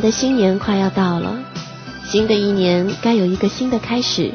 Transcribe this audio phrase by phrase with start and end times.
[0.00, 1.44] 的新年快要到了，
[2.04, 4.32] 新的一年该有一个新的开始。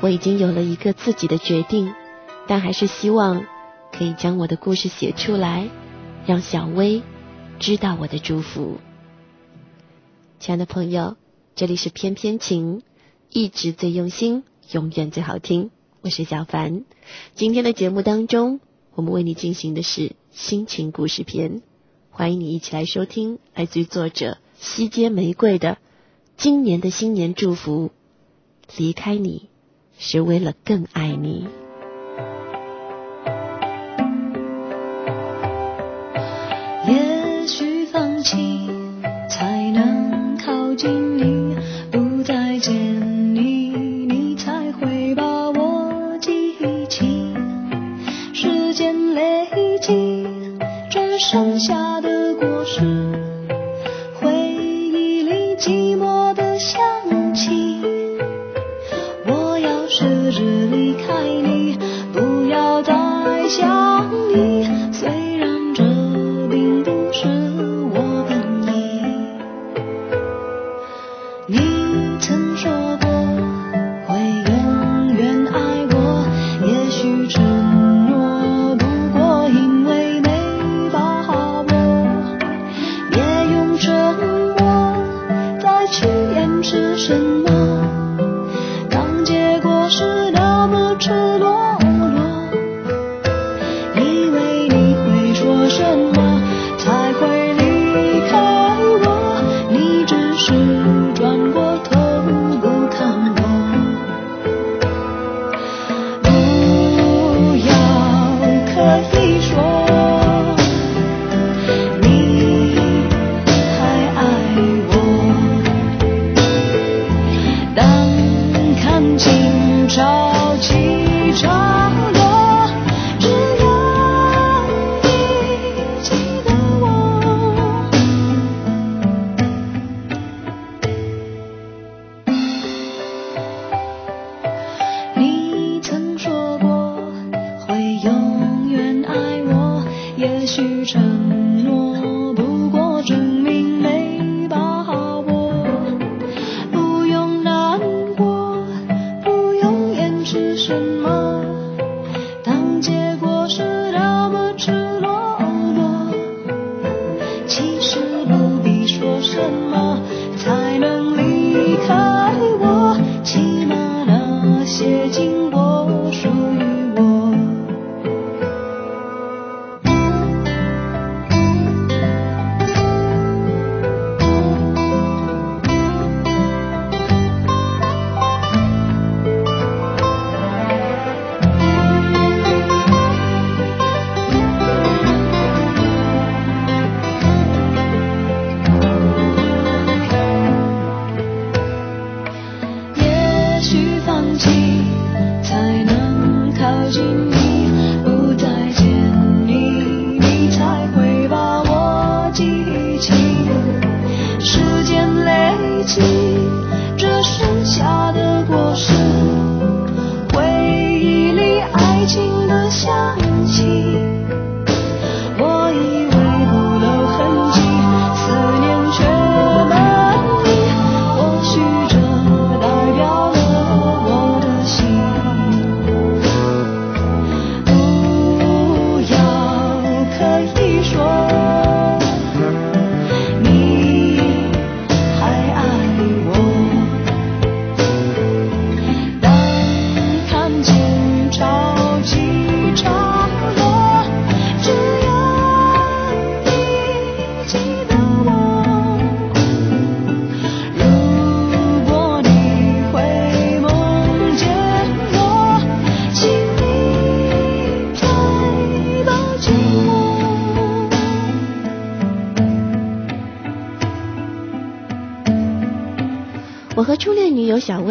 [0.00, 1.92] 我已经有了一个自己的决定，
[2.46, 3.44] 但还是希望
[3.92, 5.68] 可以将我的故事写出来，
[6.26, 7.02] 让小薇
[7.58, 8.78] 知道我的祝福。
[10.38, 11.16] 亲爱的朋友，
[11.54, 12.82] 这里是偏偏情，
[13.30, 15.70] 一直最用心，永远最好听。
[16.02, 16.84] 我是小凡。
[17.34, 18.60] 今天的节目当中，
[18.94, 21.62] 我们为你进行的是心情故事篇，
[22.10, 24.38] 欢迎你一起来收听，来自于作者。
[24.64, 25.76] 西街玫瑰的
[26.38, 27.90] 今年的新年祝福，
[28.78, 29.50] 离开你
[29.98, 31.46] 是为了更爱你。
[36.88, 38.70] 也许放弃
[39.28, 41.54] 才能靠近你，
[41.92, 46.56] 不再见你，你才会把我记
[46.88, 47.34] 起。
[48.32, 50.26] 时间累积，
[50.90, 52.13] 只剩下的
[63.56, 64.53] 心。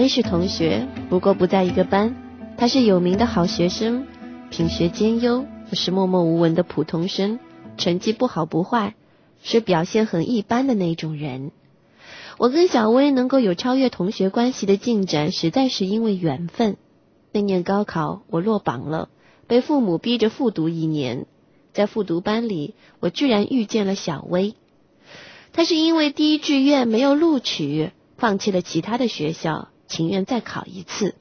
[0.08, 2.16] 是同学，不过不在一个班。
[2.58, 4.06] 他是有名的好学生，
[4.50, 5.46] 品学兼优。
[5.72, 7.40] 我是默默无闻的普通生，
[7.78, 8.96] 成绩不好不坏，
[9.42, 11.52] 是表现很一般的那种人。
[12.38, 16.78] 我跟小薇能够有超越同学关系的进展，实在是因为缘分。
[17.32, 19.10] 那年高考，我落榜了，
[19.48, 21.26] 被父母逼着复读一年。
[21.74, 24.54] 在复读班里，我居然遇见了小薇。
[25.54, 31.16] 她是因为第一志愿没有录取，放弃了其他的学校，情愿再考一次。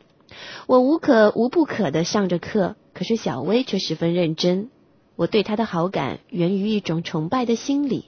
[0.66, 4.70] 我无可无不可的上着课，可是小薇却十分认真。
[5.16, 8.06] 我对她的好感源于一种崇拜的心理。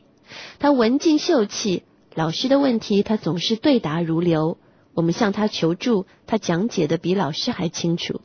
[0.59, 1.83] 她文静秀气。
[2.17, 4.57] 老师的问题，他总是对答如流。
[4.95, 8.21] 我们向他求助，他讲解的比老师还清楚。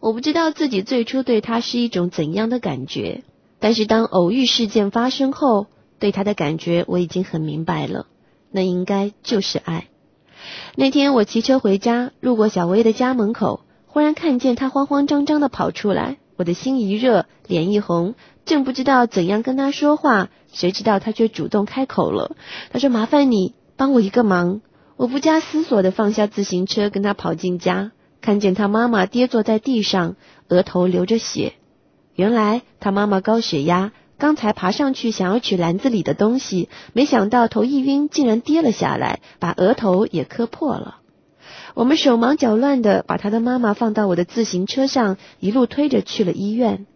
[0.00, 3.24] 我不知道自己最初对他是一种怎样的感觉，
[3.60, 5.68] 但是当偶遇事件发生后，
[5.98, 8.06] 对他的感觉我已经很明白了。
[8.50, 9.87] 那应该就是爱。
[10.76, 18.14] 那天我骑车回家，路过小薇的家门口，忽然看见她慌慌张张的跑出来，我的心一热，脸一红。
[18.44, 22.36] 正不知道怎样跟她说话，谁知道她却主动开口了。
[22.70, 24.60] 她说：“麻烦你帮我一个忙。”
[24.96, 30.16] 我不加思索的放下自行车，跟她跑进家，看见她妈妈跌坐在地上，
[30.48, 31.52] 额头流着血。
[32.14, 40.96] 原来她妈妈高血压，刚才爬上去想要取篮子里的东西，没想到头一晕，竟然跌了下来，把额头也磕破了。
[41.74, 46.86] 我们手忙脚乱的把他的妈妈放到我的自行车上，一路推着去了医院。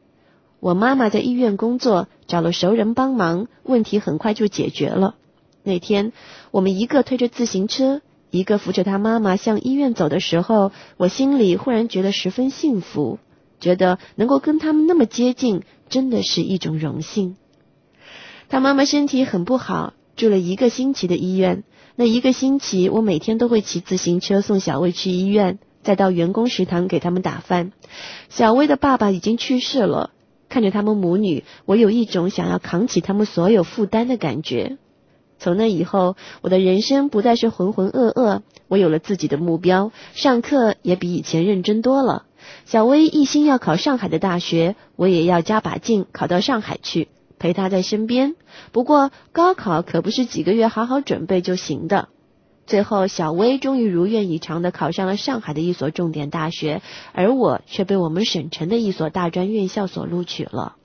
[0.59, 5.15] 我妈妈在医院工作，找了熟人帮忙，问题很快就解决了。
[5.63, 6.13] 那天，
[6.51, 8.01] 我们一个推着自行车，
[8.31, 13.21] 一个扶着他妈妈向医院走的时候，我心里忽然觉得十分幸福，
[13.63, 17.37] 觉得能够跟他们那么接近，真的是一种荣幸。
[18.51, 21.63] 他妈妈身体很不好，住了一个星期的医院。
[21.97, 27.73] 那一个星期，我每天都会骑自行车送小薇去医院，再到员工食堂给他们打饭。
[28.29, 30.11] 小薇的爸爸已经去世了。
[30.49, 34.77] 看着他们母女，我有一种想要扛起他们所有负担的感觉。
[35.39, 42.27] 从那以后，我的人生不再是浑浑噩噩，我有了自己的目标，上课也比以前认真多了。
[42.65, 47.09] 小薇一心要考上海的大学，我也要加把劲考到上海去，
[47.39, 48.35] 陪她在身边。
[48.73, 52.09] 不过，高考可不是几个月好好准备就行的。
[52.65, 56.81] 最后，小薇终于如愿以偿的考上了上海的一所重点大学，
[57.13, 60.77] 而我却被我们省城的一所大专院校所录取了。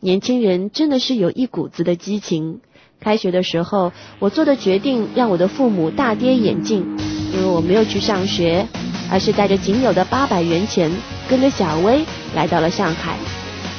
[0.00, 2.60] 年轻人真的是有一股子的激情。
[3.00, 6.96] 开学的时候，我做的决定让我的父母大跌眼镜，
[7.32, 8.68] 因为我没有去上学，
[9.10, 10.90] 而是带着仅有的八百元钱，
[11.28, 13.16] 跟着小薇来到了上海。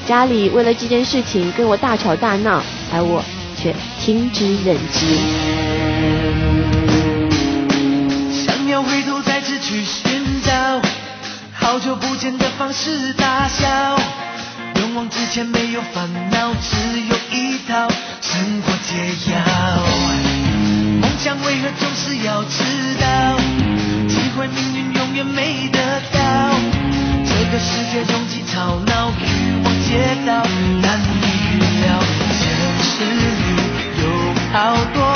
[0.08, 2.62] 家里为了这件事情跟我大吵大闹，
[2.94, 3.24] 而我
[3.58, 5.06] 却听之任之。
[8.46, 10.80] 想要回头再次去寻找，
[11.54, 13.68] 好久不见的方式大笑，
[14.80, 17.90] 勇往直前没有烦恼，只有一套
[18.22, 19.40] 生活解药。
[21.02, 22.64] 梦想为何总是要迟
[23.02, 23.55] 到？
[24.36, 25.80] 怪命运永远没得
[26.12, 26.20] 到。
[27.24, 30.44] 这个世界拥挤吵闹，欲望街道
[30.82, 31.24] 难以
[31.54, 31.86] 预料。
[32.32, 32.44] 现
[32.84, 33.24] 实里
[34.02, 34.04] 有
[34.52, 35.15] 好多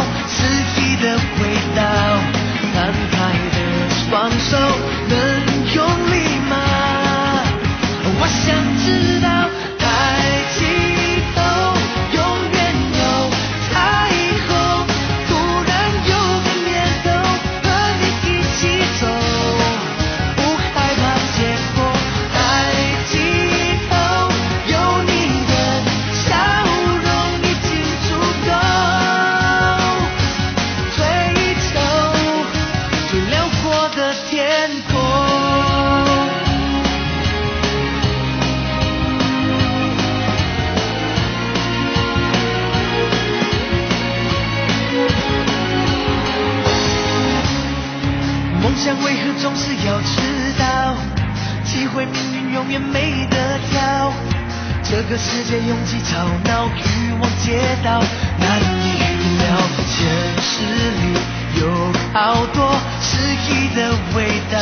[55.09, 57.99] 这个世界拥挤吵闹，欲望街道
[58.37, 59.57] 难以预料。
[59.87, 60.05] 现
[60.39, 60.61] 实
[61.01, 61.17] 里
[61.59, 63.17] 有好多诗
[63.49, 64.59] 意的味道。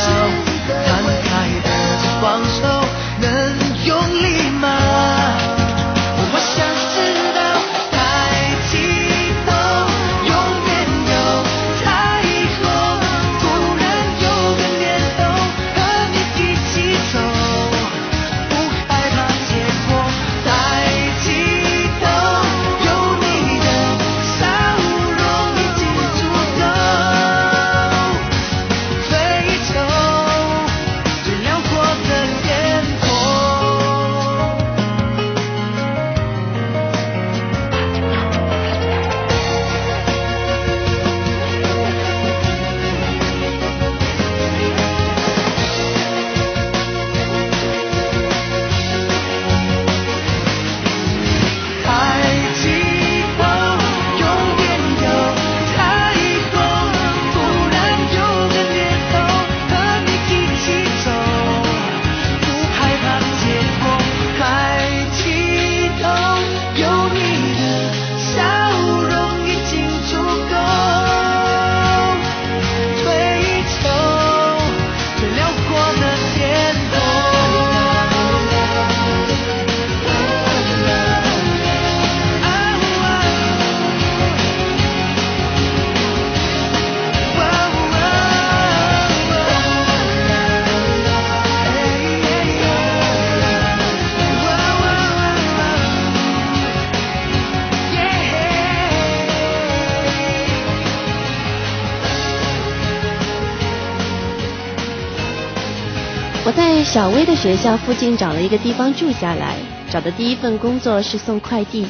[106.98, 109.56] 小薇的学校附近找了一个地方住下来，
[109.88, 111.86] 找的第一份工作是送快递。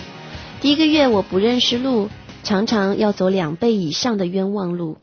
[0.61, 2.11] 第一个月我不认识路，
[2.43, 4.99] 常常要走两倍以上的冤枉路。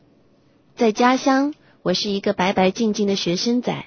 [0.76, 3.86] 在家乡，我是一个白白净净的学生仔；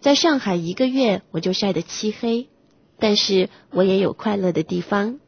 [0.00, 2.46] 在上海一个月，我就晒得漆黑。
[3.00, 5.18] 但是我也有快乐的地方。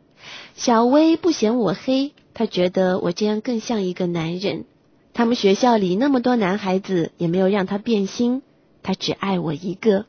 [0.54, 4.64] 小薇不嫌我黑，她觉得我这样更像一个男人。
[5.12, 8.42] 他们学校里那么多男孩子，也没有让她变心。
[8.84, 10.06] 他只爱我一个。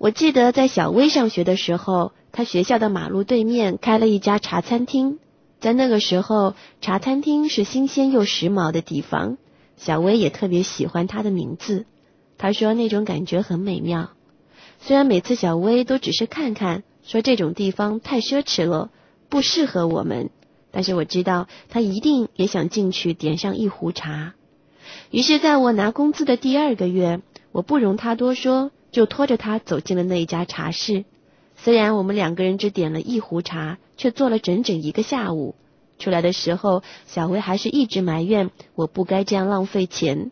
[0.00, 5.18] 我记得在小薇上学的时候，他学校的马路对面开了一家茶餐厅。
[5.60, 9.36] 在那个时候，茶餐厅是新鲜又时髦的地方。
[9.76, 11.84] 小薇也特别喜欢他的名字，
[12.38, 14.12] 他说那种感觉很美妙。
[14.80, 18.90] 虽然每次小薇都只是看看，说这种地方太奢侈了，
[19.28, 20.30] 不适合我们，
[20.70, 24.32] 但是我知道他一定也想进去点上一壶茶。
[25.10, 27.20] 于是，在我拿工资的第二个月。
[27.52, 31.04] 我不容他多说，就拖着他走进了那一家茶室。
[31.56, 35.54] 虽然我们两个人只点了一壶茶，却坐了整整一个下午。
[35.98, 40.30] 出来的时候，小薇还是一直埋怨我不该这样浪费钱。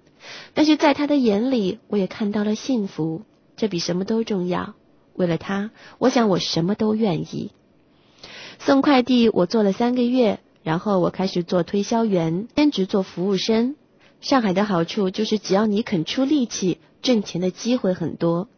[0.55, 3.23] 但是在他的眼里，我也看到了幸福，
[3.57, 4.75] 这比什么都重要。
[5.15, 7.53] 为了他，我想我什么都愿意。
[8.59, 13.77] 送快递我做了三个月，然后我开始做推销员，兼职做服务生。
[14.21, 16.79] 上海的好处就是，只要你肯出力气。
[17.03, 18.49] 挣钱的机会很多。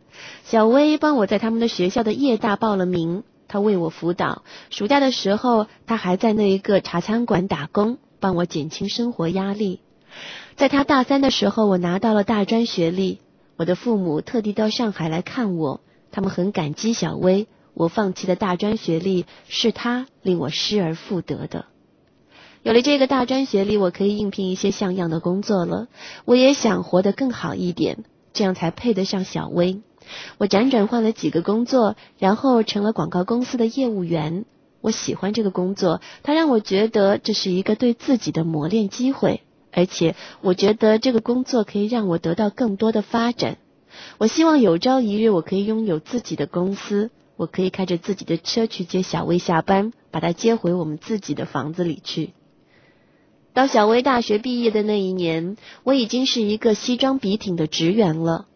[0.44, 4.42] 小薇帮我在他们的学校的夜大报了名，她为我辅导。
[4.70, 9.80] 暑假的时候，她还在那一个茶餐馆打工，帮我减轻生活压力。
[10.56, 13.20] 在她大三的时候，我拿到了大专学历。
[13.56, 15.80] 我的父母特地到上海来看我，
[16.10, 17.46] 他们很感激小薇。
[17.72, 21.66] 我放弃的大专学历，是她令我失而复得的。
[22.62, 25.86] 有了这个大专学历，我可以应聘一些像样的工作了。
[26.24, 28.04] 我也想活得更好一点。
[28.32, 29.80] 这样才配得上小薇。
[30.38, 34.44] 我辗转换了几个工作，然后成了广告公司的业务员。
[34.80, 43.58] 我喜欢这个工作，它让我觉得这是一个对自己的磨练机会，而且我觉得这个工作可以让我得到更多的发展。
[44.18, 52.30] 我希望有朝一日我可以拥有自己的公司，我可以开着自己的车去接小薇下班，把她接回我们自己的房子里去。
[53.60, 58.46] 到小薇大学毕业的那一年，我已经是一个西装笔挺的职员了。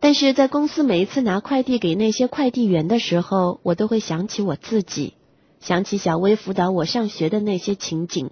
[0.00, 5.12] 但是在公司每一次拿快递给那些快递员的时候，我都会想起我自己，
[5.60, 8.30] 想起小薇辅导我上学的那些情景。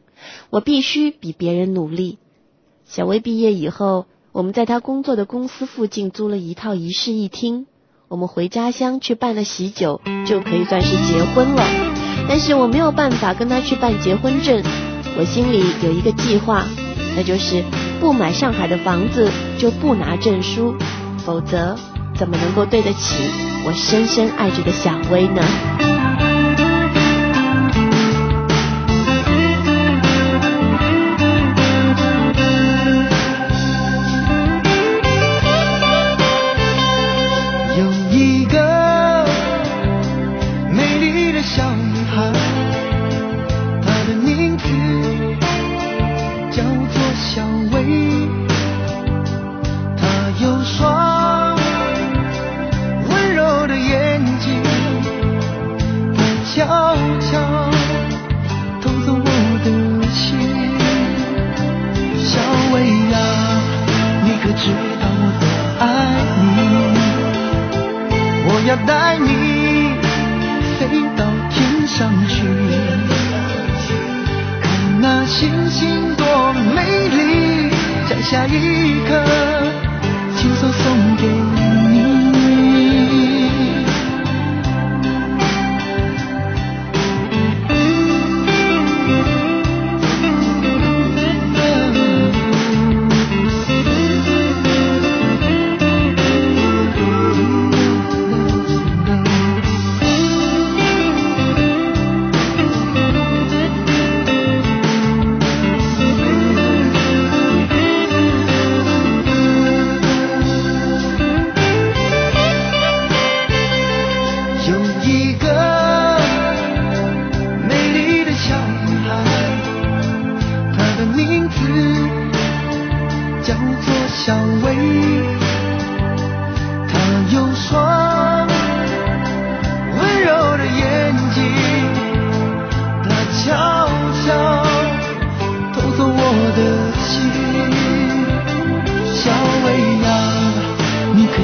[0.49, 2.17] 我必须比别人努力。
[2.87, 7.67] 小薇毕业以后，我们在她工作的公司附近租了一套一室一厅。
[8.09, 11.63] 我们回家乡去办了喜酒，就可以算是结婚了。
[12.27, 14.63] 但是我没有办法跟她去办结婚证。
[15.17, 16.65] 我心里有一个计划，
[17.17, 17.63] 那就是
[18.01, 20.75] 不买上海的房子，就不拿证书，
[21.19, 21.77] 否则
[22.17, 23.15] 怎么能够对得起
[23.65, 26.32] 我深深爱着的小薇呢？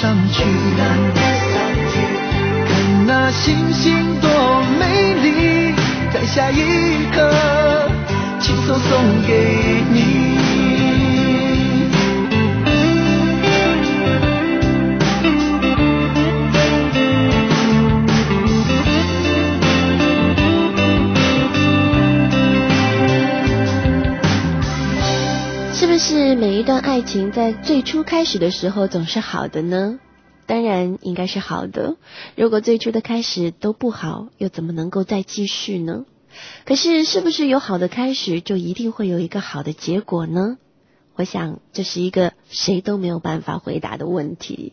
[0.00, 0.42] 上去，
[0.76, 0.80] 看
[3.06, 4.28] 那星星多
[4.78, 5.74] 美丽，
[6.12, 6.60] 在下一
[7.14, 7.30] 刻
[8.40, 8.90] 亲手送
[9.26, 9.32] 给
[9.92, 10.71] 你。
[26.34, 29.98] 每一段爱情在最初开始的时候总是好的呢？
[30.46, 31.96] 当然应该是好的。
[32.36, 36.06] 如果最初的开始都不好，又怎么能够再继续呢？
[36.64, 40.56] 可是，是不是有好的开始，就一定会有一个好的结果呢？
[41.14, 44.72] 我想这是一个谁都没有办法回答的问题。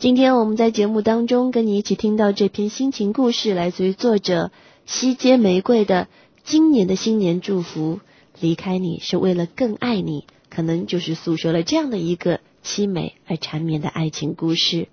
[0.00, 4.50] 今天我们在节目当中跟你一起听到这篇心情故事，来自于作者
[4.86, 6.04] 西街玫瑰的
[6.42, 7.96] 《今年的新年祝福》。
[8.40, 14.88] 离开你是为了更爱你，可能就是诉说了这样的一个凄美而缠绵的爱情故事。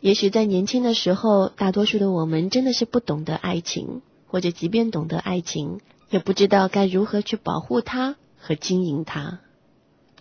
[0.00, 9.40] 也许在年轻的时候，大多数的我们真的是不懂得爱情，或者即便懂得爱情，也不知道该如何去保护它和经营它。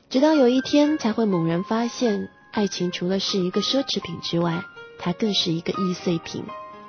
[0.09, 4.65] 直到有一天，才会猛然发现，爱情除了是一个奢侈品之外，
[4.97, 6.43] 它更是一个易碎品。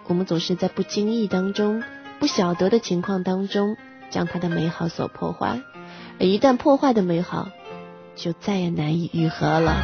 [0.08, 1.84] 我们总是在不经意当中、
[2.18, 3.76] 不晓得的情况当中，
[4.10, 5.60] 将它的美好所破坏。
[6.18, 7.50] 而一旦破坏的美好，
[8.22, 9.76] 就再也难以愈合了。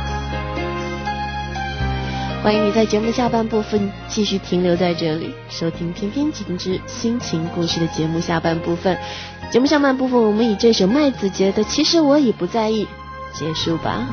[2.43, 8.99] 欢迎你在节目的下半部分继续停留在这里，收听《偏偏景之心情故事》的节目下半部分。
[9.51, 12.87] 节目上半部分，我们以这首麦子杰的《其实我已不在意》
[13.39, 14.07] 结束吧。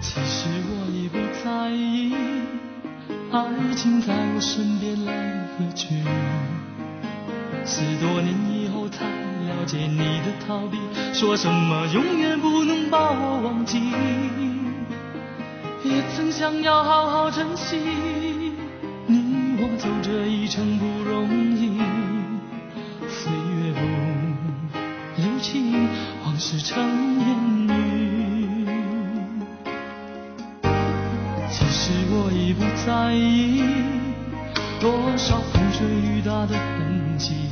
[0.00, 2.14] 其实我已不在意，
[3.30, 5.12] 爱情在我身边来
[5.58, 5.88] 和去。
[7.66, 10.78] 十多年以后才了解你的逃避，
[11.14, 13.80] 说什么永远不能把我忘记。
[15.82, 17.76] 也曾想要好好珍惜，
[19.06, 21.80] 你我走这一程不容易。
[23.08, 23.80] 岁月不
[25.22, 25.88] 留情，
[26.24, 26.82] 往事成
[27.20, 27.26] 烟
[27.68, 28.66] 雨。
[31.50, 33.62] 其实我已不在意
[34.80, 36.58] 多少风吹雨打的痕
[36.98, 37.48] 迹迹，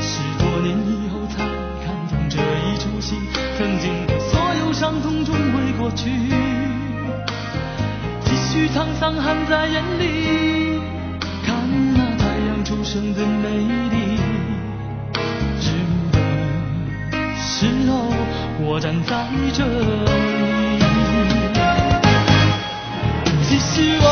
[0.00, 1.44] 十多年以后才
[1.84, 3.16] 看懂这一出戏，
[3.56, 6.10] 曾经的所有伤痛终会过去，
[8.24, 10.80] 继续沧桑含在眼里，
[11.44, 11.54] 看
[11.94, 13.48] 那太阳初升的美
[13.90, 13.96] 丽。
[15.60, 16.16] 日暮的
[17.36, 17.90] 时候，
[18.60, 19.66] 我站在这里。
[23.48, 24.06] 其实我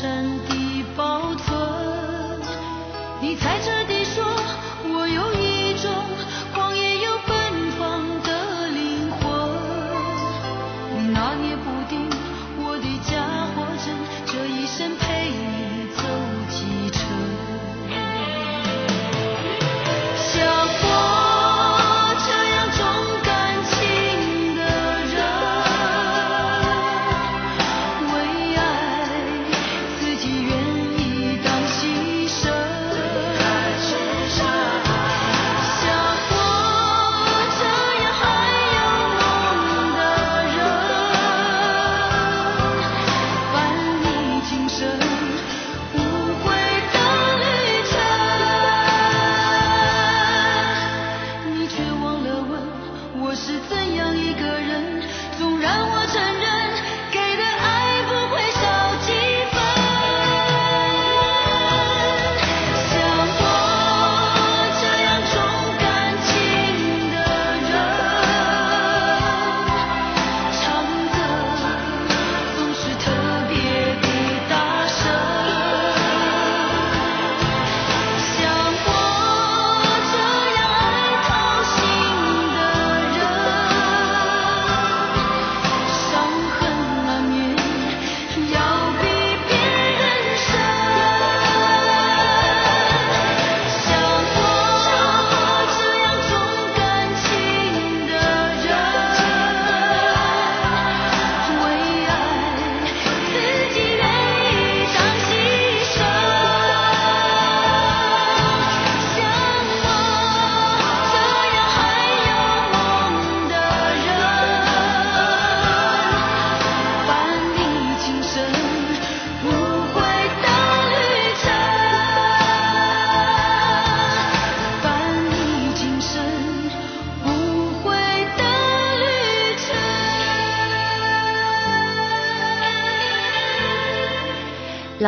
[0.00, 0.57] 山地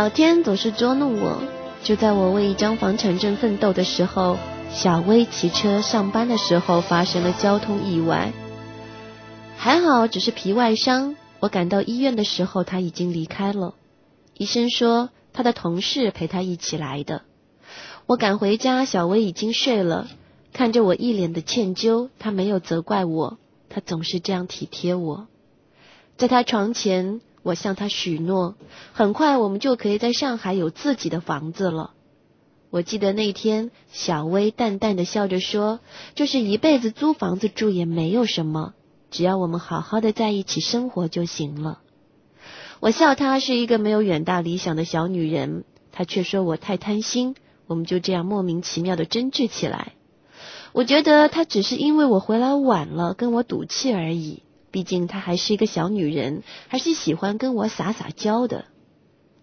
[0.00, 1.42] 老天总是捉弄我。
[1.84, 4.38] 就在我为一张房产证奋斗的时候，
[4.70, 8.32] 小薇骑车上班的时候发生了交通意外。
[9.58, 11.16] 还好只是皮外伤。
[11.38, 13.74] 我赶到医院的时候，他已经离开了。
[14.38, 17.20] 医生说他的同事陪他一起来的。
[18.06, 20.08] 我赶回家，小薇已经睡了。
[20.54, 23.36] 看着我一脸的歉疚，他没有责怪我，
[23.68, 25.26] 他总是这样体贴我。
[26.16, 27.20] 在他床前。
[27.42, 28.54] 我向他许诺，
[28.92, 31.92] 很快我们就可以在上海有自己的房子了。
[32.70, 35.80] 我记得那天，小薇淡淡的笑着说
[36.14, 38.74] ：“就是一辈子租房子住也没有什么，
[39.10, 41.80] 只要我们好好的在一起生活就行了。”
[42.78, 47.34] 我笑她是一个没有远大理想的小女人，她却说我太贪心。
[47.66, 49.92] 我们就这样莫名其妙的争执起来。
[50.72, 54.42] 我觉得她只是因为我回来晚了跟我赌气而已。
[54.70, 58.66] 毕竟她还是一个小女人，还是喜欢跟我撒撒娇的。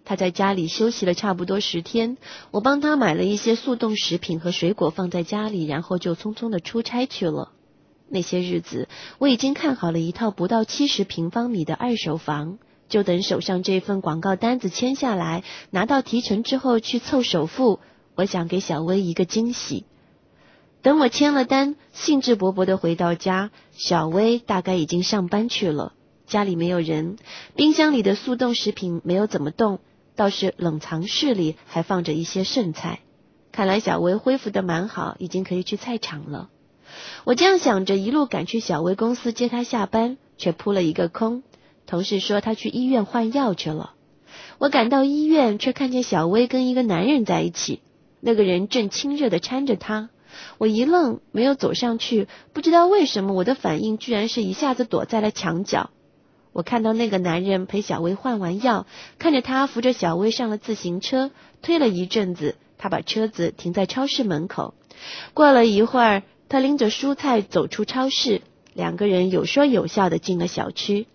[0.05, 2.17] 她在家里休息了差不多十天，
[2.51, 7.51] 我帮她买了一些速冻食品和水果放在家里，然后就匆匆的出差去了。
[8.09, 8.87] 那些日子，
[9.17, 17.81] 我已经看好了一套不到七十平方米的二手房，就等手上这份广告单子签下来，拿到提成之后去凑首付。
[18.15, 19.86] 我想给小薇一个惊喜。
[20.81, 25.93] 等我签了单，兴致勃勃地回到家，小薇大概已经上班去了。
[26.27, 27.17] 家里没有人，
[27.55, 29.79] 冰箱里的速冻食品没有怎么动，
[30.15, 32.99] 倒是冷藏室里还放着一些剩菜。
[33.51, 36.49] 看来小薇恢复的蛮好，已经可以去菜场了。
[37.23, 41.43] 我这样想着，一路赶去小薇公司接她下班，却扑了一个空。
[41.85, 43.93] 同事说她去医院换药去了。
[44.57, 47.81] 我赶到医院，却看见小薇跟一个男人在一起，
[48.19, 50.09] 那个人正亲热地搀着她。
[50.57, 52.27] 我一愣，没有走上去。
[52.53, 55.89] 不知道为什么，我的反应居然是一下子躲在了墙角。
[56.53, 58.87] 我看到那个男人陪小薇换完药，
[59.19, 61.29] 看着他扶着小薇上了自行车，
[61.61, 64.73] 推了一阵子，他把车子停在超市门口。
[65.35, 68.41] 过了一会儿，他拎着蔬菜走出超市，
[68.73, 71.05] 两个人有说有笑的进了小区。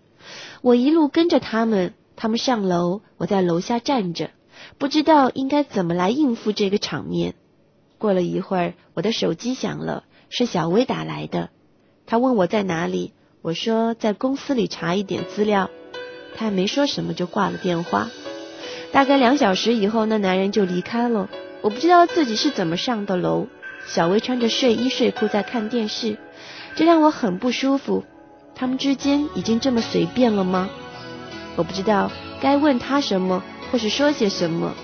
[0.60, 4.30] 我一路跟着他们，他们上楼，我在楼下站着，
[4.78, 7.34] 不知道应该怎么来应付这个场面。
[8.02, 11.50] 过了一会儿，我的手机响了，是小薇打来的。
[12.04, 13.12] 她问我在哪里，
[13.42, 15.70] 我说在公司里查一点资料。
[16.34, 18.10] 她还没说什么就挂了电话。
[18.90, 21.30] 大概两小时以后，那男人就离开了。
[21.60, 23.46] 我不知道自己是怎么上的楼。
[23.86, 26.18] 小薇穿着睡衣睡裤在看电视，
[26.74, 28.04] 这让我很不舒服。
[28.56, 30.68] 他们之间已经这么随便了吗？
[31.54, 32.10] 我不知道
[32.40, 34.74] 该问他什么，或是说些什么，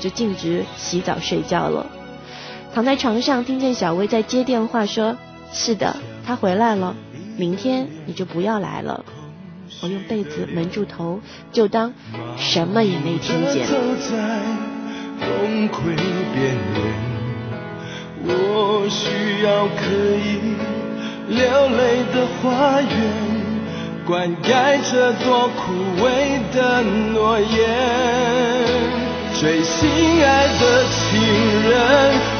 [0.00, 1.84] 就径直洗澡睡觉了。
[2.72, 5.16] 躺在床上，听见小薇在接电话，说
[5.52, 6.94] ：“是的，他回来了，
[7.36, 9.04] 明天你就不要来了。”
[9.82, 11.20] 我用被子蒙住头，
[11.52, 11.92] 就当
[12.36, 13.66] 什么也没听见。
[13.66, 14.16] 走在
[15.20, 15.96] 崩溃
[16.34, 16.94] 边缘，
[18.24, 20.38] 我需要可以
[21.28, 21.38] 流
[21.76, 22.90] 泪的花园，
[24.06, 25.72] 灌溉这座枯
[26.04, 27.48] 萎的诺言。
[29.38, 29.88] 最心
[30.22, 31.22] 爱的情
[31.70, 32.39] 人。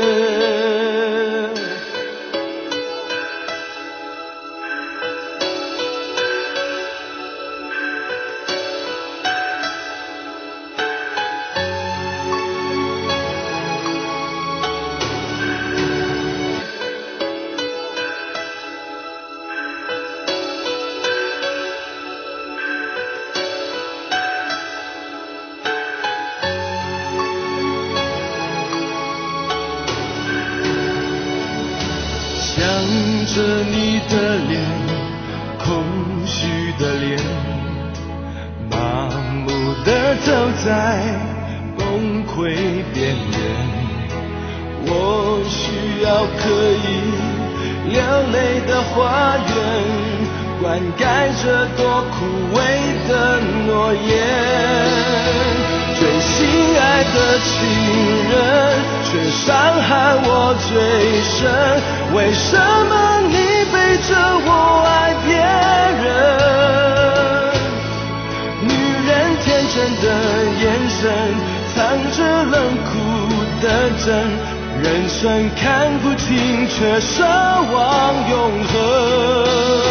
[50.71, 51.03] 灌溉
[51.43, 52.23] 着多枯
[52.55, 52.57] 萎
[53.09, 53.11] 的
[53.67, 53.99] 诺言。
[55.99, 56.47] 最心
[56.79, 57.51] 爱的情
[58.31, 58.33] 人，
[59.03, 59.51] 却伤
[59.81, 59.91] 害
[60.23, 60.71] 我最
[61.27, 61.35] 深。
[62.15, 62.55] 为什
[62.87, 62.93] 么
[63.27, 63.35] 你
[63.69, 63.75] 背
[64.07, 64.15] 着
[64.47, 64.49] 我
[64.87, 65.35] 爱别
[65.99, 66.09] 人？
[68.63, 68.71] 女
[69.09, 69.11] 人
[69.43, 69.45] 天
[69.75, 70.05] 真的
[70.55, 71.03] 眼神，
[71.75, 71.75] 藏
[72.15, 72.55] 着冷
[72.87, 72.89] 酷
[73.61, 73.67] 的
[74.05, 74.07] 真。
[74.81, 75.19] 人生
[75.61, 75.61] 看
[75.99, 77.27] 不清，却奢
[77.73, 77.75] 望
[78.29, 79.90] 永恒。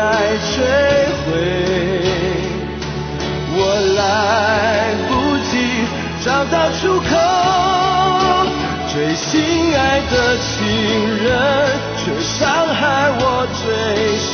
[0.00, 0.08] 被爱
[0.40, 0.56] 摧
[1.20, 1.28] 毁。
[3.52, 3.58] 我
[3.98, 4.00] 来
[5.08, 5.12] 不
[5.50, 5.52] 及
[6.24, 7.12] 找到出口，
[8.88, 9.28] 最心
[9.76, 10.48] 爱的情
[11.22, 11.28] 人
[11.98, 12.32] 却伤
[12.68, 12.80] 害
[13.20, 13.22] 我
[13.60, 13.62] 最
[14.24, 14.32] 深。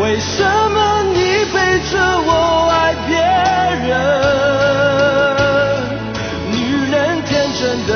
[0.00, 0.76] 为什么
[1.12, 1.18] 你
[1.52, 1.56] 背
[1.90, 1.92] 着
[2.24, 2.30] 我
[2.72, 2.78] 爱？
[3.06, 3.12] 别
[3.88, 3.90] 人，
[6.50, 6.56] 女
[6.90, 7.30] 人天
[7.60, 7.90] 真的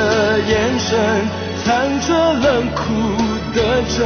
[0.47, 0.89] 眼神，
[1.65, 1.65] 藏
[2.01, 2.81] 着冷酷
[3.55, 3.57] 的
[3.97, 3.99] 真。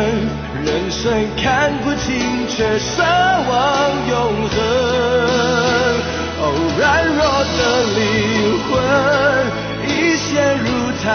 [0.68, 1.07] 人生
[1.41, 3.55] 看不清，却奢望
[4.09, 4.13] 永
[4.51, 4.55] 恒。
[6.41, 6.43] 哦，
[6.78, 7.20] 软弱
[7.55, 7.59] 的
[7.95, 7.99] 灵
[8.68, 8.70] 魂
[9.88, 10.28] 已陷
[10.59, 10.68] 入
[11.01, 11.05] 太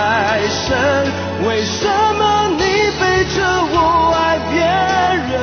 [0.48, 0.64] 深。
[1.46, 1.84] 为什
[2.18, 2.20] 么
[2.57, 2.61] 你
[2.98, 3.03] 背
[3.34, 3.36] 着
[3.74, 3.76] 我
[4.16, 4.57] 爱别
[5.28, 5.36] 人？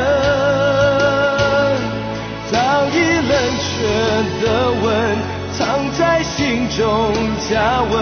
[2.52, 2.58] 早
[2.90, 2.98] 已
[3.30, 3.32] 冷
[3.62, 3.70] 却。
[4.42, 4.46] 的
[4.84, 4.86] 吻
[5.58, 5.58] 藏
[5.98, 6.80] 在心中
[7.50, 7.94] 加温，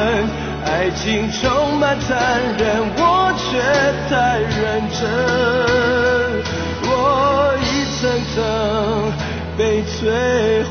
[0.77, 3.59] 爱情充满残忍，我却
[4.07, 5.09] 太认真，
[6.83, 6.87] 我
[7.63, 7.65] 一
[7.97, 7.99] 层
[8.35, 8.37] 层
[9.57, 9.97] 被摧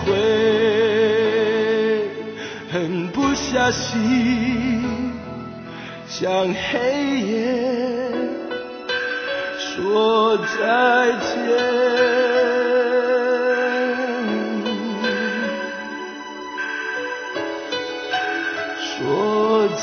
[0.05, 0.07] 毁，
[2.73, 5.13] 狠不下心
[6.07, 6.73] 向黑
[7.23, 7.35] 夜
[9.59, 12.36] 说再见。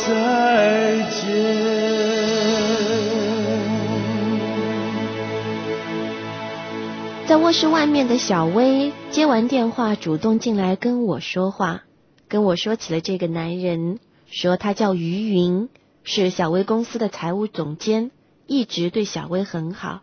[0.06, 1.24] 再见。
[7.26, 11.84] 在卧室外面的小薇接完电话，主动进来跟我说话，
[12.28, 13.99] 跟我说起了这个男人，
[14.30, 15.70] 说他叫于云，
[16.04, 18.12] 是小薇公司的财务总监，
[18.45, 20.01] 一直对小薇很好。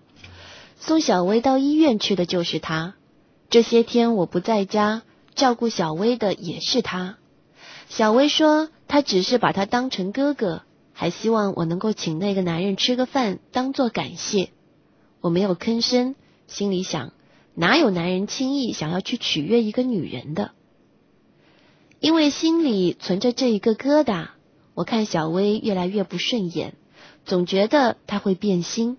[0.78, 2.94] 送小薇到医院去的就是他。
[3.50, 5.02] 这些天我不在家，
[5.34, 7.18] 照顾小薇的也是他。
[7.90, 8.70] 小薇说。
[8.90, 10.62] 他只是把他当成哥哥，
[10.92, 14.50] 还希望我能够请那个男人吃个饭，当做感谢。
[15.20, 16.16] 我没有吭声，
[16.48, 17.12] 心里想，
[17.54, 20.50] 哪有男人轻易想要去取悦一个女人的？
[22.00, 24.30] 因为心里存着这一个疙瘩，
[24.74, 26.74] 我看小薇越来越不顺眼，
[27.24, 28.98] 总觉得他会变心。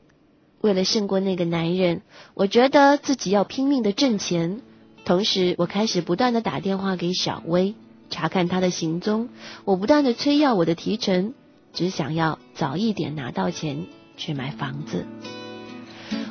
[0.62, 2.02] 为了胜过那个男人，
[2.34, 4.62] 我觉得自己要拼命的挣钱，
[5.04, 7.76] 同时我开始不断的打电话给小薇。
[8.12, 9.30] 查看他的行踪，
[9.66, 11.34] 我不断的催要我的提成，
[11.74, 13.88] 只想要早一点拿到钱
[14.18, 15.08] 去买房子。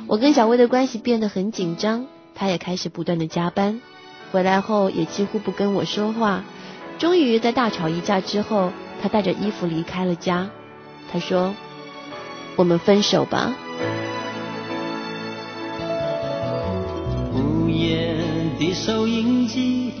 [0.07, 3.81] 我跟小薇的关系变得很紧张，他也开始不断的加班，
[4.31, 6.45] 回来后也几乎不跟我说话。
[6.99, 8.71] 终于在大吵一架之后，
[9.01, 10.49] 他带着衣服离开了家。
[11.11, 11.55] 他说
[12.55, 13.55] ：“我们分手吧。”
[17.33, 18.15] 午夜
[18.59, 20.00] 的收音机。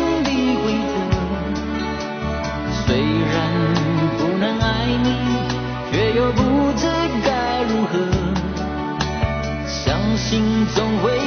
[4.91, 5.15] 爱你，
[5.89, 6.85] 却又不知
[7.23, 7.97] 该如何。
[9.65, 11.17] 相信总会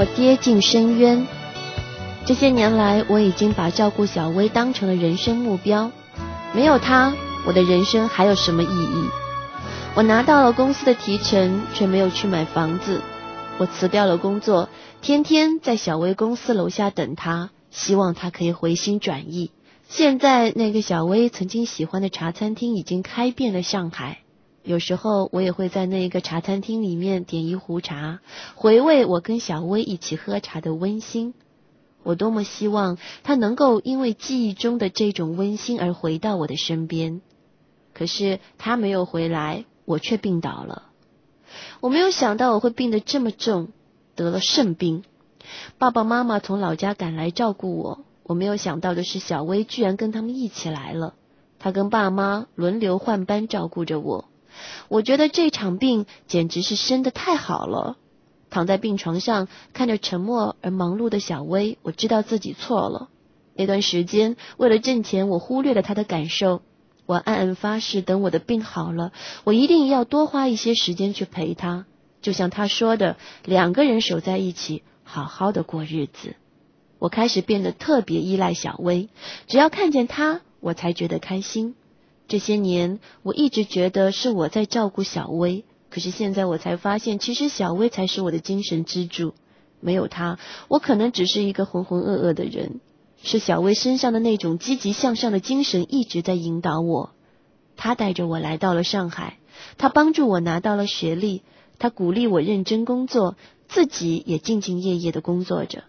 [0.00, 1.26] 我跌进深渊。
[2.24, 5.90] 这些年来，我已经把照顾小薇当成了人生目标。
[6.54, 7.12] 没有她，
[7.46, 9.10] 我的人生还有什么意义？
[9.94, 13.02] 我拿到了公司的提成，却没有去买房子。
[13.58, 14.70] 我辞掉了工作，
[15.02, 19.50] 天天在小薇公司楼下等她，希望她可以回心转意。
[19.90, 24.20] 现在那个小薇曾经喜欢的茶餐厅已经开遍了上海。
[24.70, 28.20] 有时候我也会在那一个茶餐厅里面点一壶茶，
[28.54, 31.34] 回味我跟小薇一起喝茶的温馨。
[32.04, 37.20] 我多么希望她能够因为记忆中的这种温馨而回到我的身边。
[37.92, 40.84] 可是他没有回来，我却病倒了。
[41.80, 43.70] 我没有想到我会病得这么重，
[44.14, 45.02] 得了肾病。
[45.78, 51.14] 爸爸妈妈从老家赶来照顾我，我没有想到的是，小薇居然跟他们一起来了。
[51.58, 54.29] 她跟爸妈轮流换班照顾着我。
[54.88, 57.96] 我觉得这场病简直是生得太好了。
[58.50, 63.08] 躺在病床上，看着沉默而忙碌的小薇，我知道自己错了。
[63.54, 66.62] 那段时间，为了挣钱，我忽略了她的感受。
[67.06, 69.12] 我暗暗发誓，等我的病好了，
[69.44, 71.86] 我一定要多花一些时间去陪她。
[72.22, 76.34] 就像她说的，两个人守在一起，好好的过日子。
[76.98, 79.08] 我开始变得特别依赖小薇，
[79.46, 81.74] 只要看见她，我才觉得开心。
[82.30, 89.34] 这些年，我一直觉得是我在照顾小薇，可是现在我才发现，其实小薇才是我的精神支柱。
[89.80, 92.78] 没有她，我可能只是一个浑浑噩噩的人。
[93.20, 97.10] 是小薇身上的那种积极向上的精神一直在引导我。
[97.76, 99.38] 她带着我来到了上海，
[99.76, 101.42] 她帮助我拿到了学历，
[101.80, 103.34] 她鼓励我认真工作，
[103.66, 105.82] 自己也兢兢业业的工作着。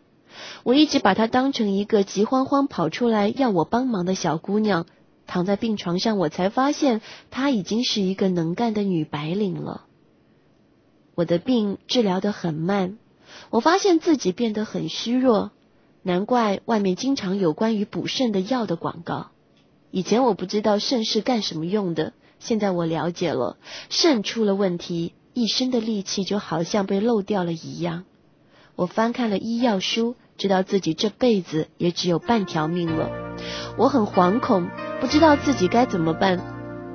[0.64, 4.88] 我一直把她当成一个急慌慌跑出来要我帮忙的小姑娘。
[5.32, 9.86] 躺在病床上，我才发现她已经是一个能干的女白领了。
[11.16, 12.98] 我的病治疗的很慢，
[13.50, 15.52] 我发现自己变得很虚弱，
[16.04, 19.32] 难怪外面经常有关于补肾的药的广告。
[19.90, 23.56] 以前我不知道肾是干什么用的，现在我了解了，
[23.90, 28.04] 肾出了问题，一身的力气就好像被漏掉了一样。
[28.76, 33.10] 我翻看了医药书，知道自己这辈子也只有半条命了。
[33.78, 34.68] 我很惶恐，
[35.02, 36.40] 不知道自己该怎么办。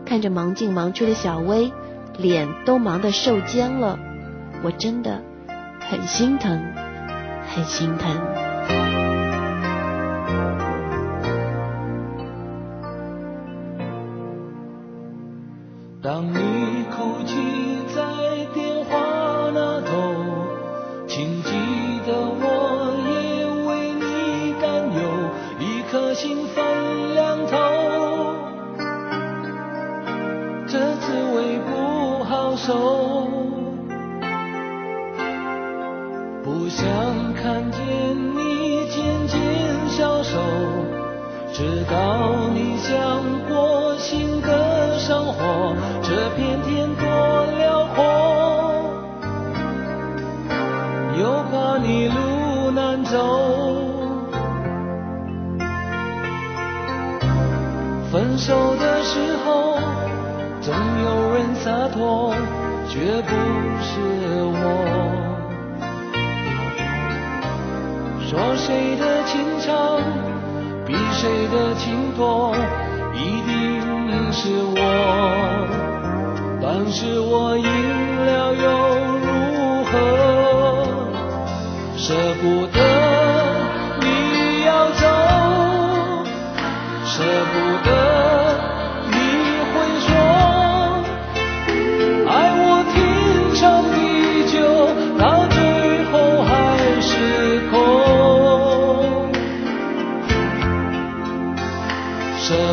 [0.06, 1.72] 看着忙进忙出的小薇，
[2.16, 3.98] 脸都忙得瘦尖了，
[4.62, 5.20] 我真的
[5.80, 6.62] 很心疼，
[7.52, 8.45] 很心疼。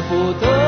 [0.10, 0.63] 不得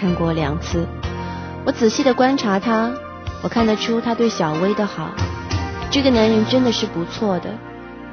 [0.00, 0.86] 看过两次。
[1.66, 2.90] 我仔细的观察他，
[3.42, 5.14] 我看得出他对小薇的好。
[5.90, 7.58] 这个男人真的是不错的，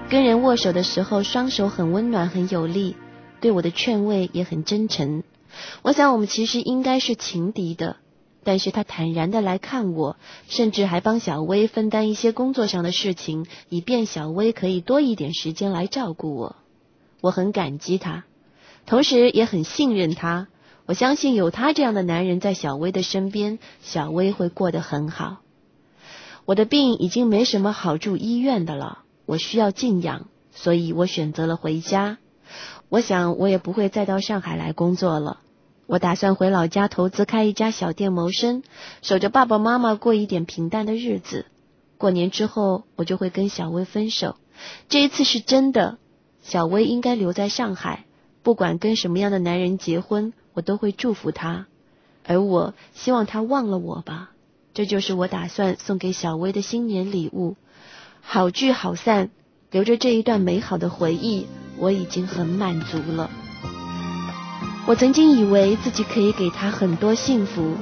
[0.09, 2.97] 跟人握手的时候，双手很温暖，很有力，
[3.39, 5.23] 对我的劝慰也很真诚。
[5.81, 7.95] 我想我们其实应该是情敌的，
[8.43, 10.17] 但是他坦然的来看我，
[10.49, 16.57] 甚至还帮小薇分担一些工作上的事情，以便小薇可以多一点时间来照顾我。
[17.21, 18.25] 我很感激他。
[18.85, 20.49] 同时也很信任他。
[20.87, 25.37] 我相信有他这样的男人在小薇的身边，小薇会过得很好。
[26.45, 32.19] 我的病已经没什么好住医院的了，我需要静养，所以我选择了回家。
[32.87, 35.41] 我想我也不会再到上海来工作了。
[35.87, 38.63] 我打算回老家投资开一家小店谋生，
[39.01, 41.45] 守着爸爸妈妈过一点平淡的日子。
[41.97, 44.37] 过年之后，我就会跟小薇分手。
[44.87, 45.97] 这一次是真的，
[46.41, 48.05] 小薇应该留在上海。
[48.41, 51.67] 不管跟什么样的男人结婚，我都会祝福他，
[52.25, 54.31] 而我希望他忘了我吧。
[54.73, 57.55] 这就是我打算送给小薇的新年礼物。
[58.21, 59.29] 好聚好散，
[59.69, 61.45] 留着这一段美好的回忆，
[61.77, 63.29] 我已经很满足了。
[64.87, 67.75] 我曾经以为自己可以给他很多幸福，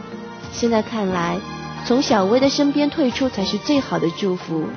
[0.52, 1.40] 现在看来，
[1.86, 4.68] 从小薇的身边退出才是最好的祝福。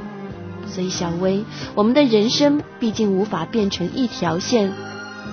[0.68, 1.44] 所以，小薇，
[1.74, 4.72] 我们的人生毕竟无法变成一条线。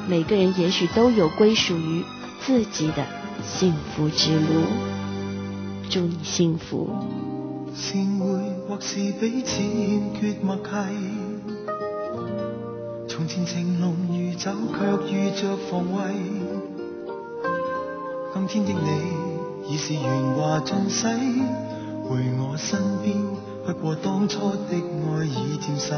[0.07, 2.03] 每个人也许都有归属于
[2.46, 3.04] 自己的
[3.43, 4.62] 幸福之路，
[5.89, 6.88] 祝你幸福。
[7.74, 8.26] 善會
[8.68, 10.70] 或是彼此欠缺默契，
[13.08, 16.14] 从前情浓如酒，却遇着防卫。
[18.48, 21.08] 今天的你已是圓滑盡洗，
[22.08, 23.18] 回我身边，
[23.66, 25.96] 不过当初的爱已渐逝。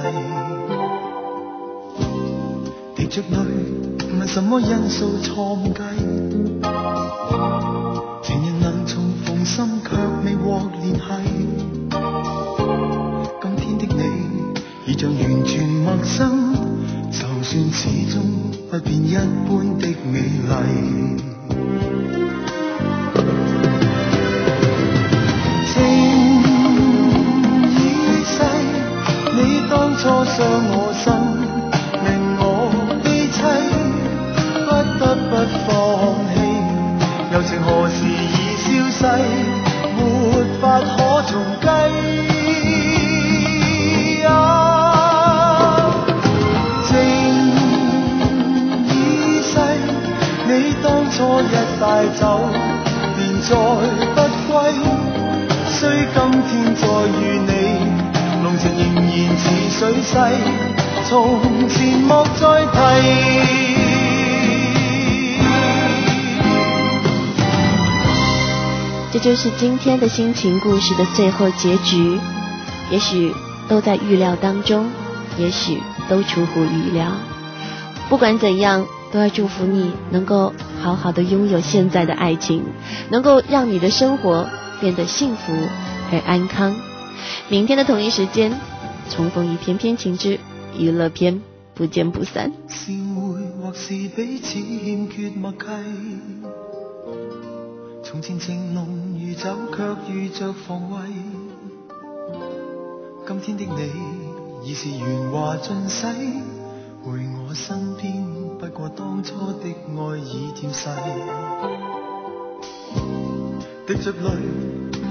[3.08, 3.38] 流着泪，
[4.20, 5.80] 问什么因素错误计？
[8.22, 9.96] 情人能重逢心，却
[10.26, 11.00] 未获联系。
[13.42, 16.54] 今天的你，已像完全陌生，
[17.10, 18.22] 就算始终
[18.70, 21.37] 不变一般的美丽。
[69.28, 72.18] 就是今天的心情故事的最后结局。
[72.90, 73.34] 也许
[73.68, 74.90] 都在预料当中，
[75.38, 77.12] 也许都出乎预料。
[78.08, 82.64] 不管怎样，都要祝福你能够好好的拥有现在的爱情，
[83.10, 84.48] 能够让你的生活
[84.80, 85.52] 变得幸福
[86.10, 86.74] 而安康。
[87.50, 88.58] 明天的同一时间，
[89.10, 90.40] 重逢一篇篇情之
[90.78, 91.42] 娱乐篇，
[91.74, 92.54] 不见不散。
[92.70, 95.58] 是会或是彼此欠缺默契。
[98.10, 99.07] 从前情浓
[99.38, 100.98] 走，却遇着防卫。
[103.28, 106.08] 今天的你已是圆滑尽洗，
[107.04, 108.26] 回我身边，
[108.58, 110.90] 不过当初的爱已渐逝。
[113.86, 114.30] 滴着泪，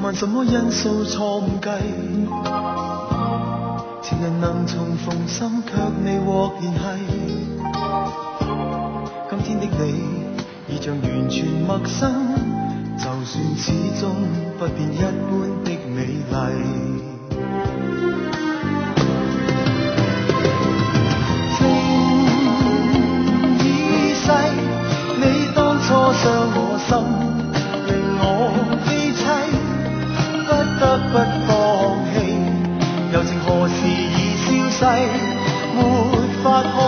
[0.02, 1.68] 问什么因素错误计？
[4.02, 5.72] 情人能重逢心，却
[6.04, 6.78] 未获联系。
[9.30, 12.10] 今天的你，已像完全陌生，
[12.98, 14.04] 就算始终
[14.58, 15.06] 不变一般
[15.64, 16.32] 的美丽，
[21.56, 21.58] 情
[23.58, 23.60] 已
[24.14, 24.26] 逝，
[25.20, 25.22] 你
[25.54, 25.84] 当初
[26.14, 26.24] 伤
[26.56, 26.90] 我心，
[27.86, 28.24] 令我
[28.86, 29.20] 悲凄，
[30.46, 30.48] 不
[30.80, 30.82] 得
[31.12, 31.14] 不
[31.46, 31.50] 放
[32.12, 32.14] 弃，
[33.12, 34.80] 柔情何时已消逝，
[35.76, 35.78] 没
[36.42, 36.85] 法看。